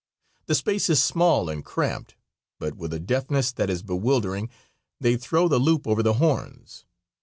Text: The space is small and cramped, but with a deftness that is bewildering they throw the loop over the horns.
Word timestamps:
The 0.47 0.55
space 0.55 0.89
is 0.89 0.99
small 1.03 1.47
and 1.47 1.63
cramped, 1.63 2.15
but 2.57 2.73
with 2.75 2.91
a 2.91 2.99
deftness 2.99 3.51
that 3.51 3.69
is 3.69 3.83
bewildering 3.83 4.49
they 4.99 5.15
throw 5.15 5.47
the 5.47 5.59
loop 5.59 5.85
over 5.87 6.01
the 6.01 6.13
horns. 6.13 6.85